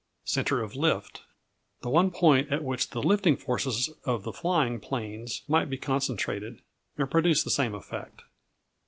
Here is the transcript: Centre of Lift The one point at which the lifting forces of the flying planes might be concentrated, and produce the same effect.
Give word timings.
Centre 0.23 0.63
of 0.63 0.75
Lift 0.75 1.21
The 1.81 1.89
one 1.91 2.09
point 2.09 2.51
at 2.51 2.63
which 2.63 2.89
the 2.89 3.03
lifting 3.03 3.37
forces 3.37 3.89
of 4.03 4.23
the 4.23 4.33
flying 4.33 4.79
planes 4.79 5.43
might 5.47 5.69
be 5.69 5.77
concentrated, 5.77 6.63
and 6.97 7.11
produce 7.11 7.43
the 7.43 7.51
same 7.51 7.75
effect. 7.75 8.23